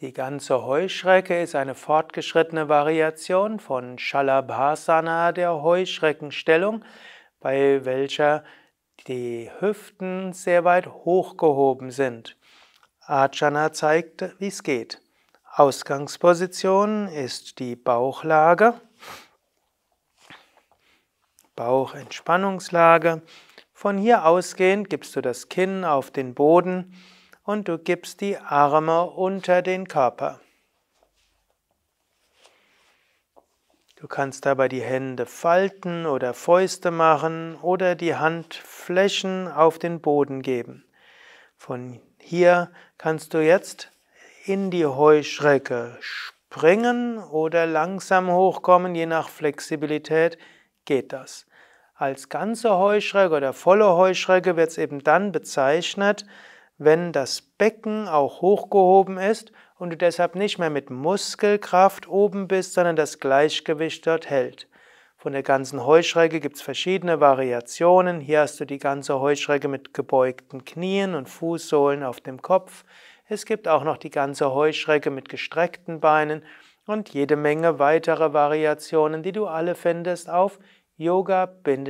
Die 0.00 0.14
ganze 0.14 0.64
Heuschrecke 0.64 1.42
ist 1.42 1.54
eine 1.54 1.74
fortgeschrittene 1.74 2.70
Variation 2.70 3.60
von 3.60 3.98
Shalabhasana, 3.98 5.32
der 5.32 5.60
Heuschreckenstellung, 5.60 6.82
bei 7.38 7.84
welcher 7.84 8.42
die 9.08 9.50
Hüften 9.58 10.32
sehr 10.32 10.64
weit 10.64 10.86
hochgehoben 10.86 11.90
sind. 11.90 12.38
Ajana 13.00 13.74
zeigt, 13.74 14.34
wie 14.38 14.46
es 14.46 14.62
geht. 14.62 15.02
Ausgangsposition 15.52 17.06
ist 17.08 17.58
die 17.58 17.76
Bauchlage, 17.76 18.80
Bauchentspannungslage. 21.56 23.20
Von 23.74 23.98
hier 23.98 24.24
ausgehend 24.24 24.88
gibst 24.88 25.14
du 25.14 25.20
das 25.20 25.50
Kinn 25.50 25.84
auf 25.84 26.10
den 26.10 26.34
Boden 26.34 26.94
und 27.50 27.66
du 27.66 27.78
gibst 27.78 28.20
die 28.20 28.38
Arme 28.38 29.02
unter 29.02 29.60
den 29.60 29.88
Körper. 29.88 30.38
Du 33.96 34.06
kannst 34.06 34.46
dabei 34.46 34.68
die 34.68 34.80
Hände 34.80 35.26
falten 35.26 36.06
oder 36.06 36.32
Fäuste 36.32 36.92
machen 36.92 37.56
oder 37.56 37.96
die 37.96 38.14
Handflächen 38.14 39.48
auf 39.48 39.80
den 39.80 40.00
Boden 40.00 40.42
geben. 40.42 40.84
Von 41.56 42.00
hier 42.18 42.70
kannst 42.98 43.34
du 43.34 43.44
jetzt 43.44 43.90
in 44.44 44.70
die 44.70 44.86
Heuschrecke 44.86 45.98
springen 46.00 47.18
oder 47.18 47.66
langsam 47.66 48.30
hochkommen, 48.30 48.94
je 48.94 49.06
nach 49.06 49.28
Flexibilität 49.28 50.38
geht 50.84 51.12
das. 51.12 51.46
Als 51.96 52.28
ganze 52.28 52.78
Heuschrecke 52.78 53.34
oder 53.34 53.52
volle 53.52 53.96
Heuschrecke 53.96 54.56
wird 54.56 54.70
es 54.70 54.78
eben 54.78 55.02
dann 55.02 55.32
bezeichnet, 55.32 56.24
wenn 56.80 57.12
das 57.12 57.42
Becken 57.42 58.08
auch 58.08 58.40
hochgehoben 58.40 59.18
ist 59.18 59.52
und 59.78 59.90
du 59.90 59.98
deshalb 59.98 60.34
nicht 60.34 60.58
mehr 60.58 60.70
mit 60.70 60.88
Muskelkraft 60.88 62.08
oben 62.08 62.48
bist, 62.48 62.72
sondern 62.72 62.96
das 62.96 63.20
Gleichgewicht 63.20 64.06
dort 64.06 64.30
hält. 64.30 64.66
Von 65.18 65.34
der 65.34 65.42
ganzen 65.42 65.84
Heuschrecke 65.84 66.40
gibt 66.40 66.56
es 66.56 66.62
verschiedene 66.62 67.20
Variationen. 67.20 68.18
Hier 68.18 68.40
hast 68.40 68.58
du 68.60 68.64
die 68.64 68.78
ganze 68.78 69.20
Heuschrecke 69.20 69.68
mit 69.68 69.92
gebeugten 69.92 70.64
Knien 70.64 71.14
und 71.14 71.28
Fußsohlen 71.28 72.02
auf 72.02 72.22
dem 72.22 72.40
Kopf. 72.40 72.86
Es 73.28 73.44
gibt 73.44 73.68
auch 73.68 73.84
noch 73.84 73.98
die 73.98 74.08
ganze 74.08 74.54
Heuschrecke 74.54 75.10
mit 75.10 75.28
gestreckten 75.28 76.00
Beinen 76.00 76.42
und 76.86 77.10
jede 77.10 77.36
Menge 77.36 77.78
weitere 77.78 78.32
Variationen, 78.32 79.22
die 79.22 79.32
du 79.32 79.46
alle 79.46 79.74
findest 79.74 80.30
auf 80.30 80.58
yoga-vidya.de 80.96 81.80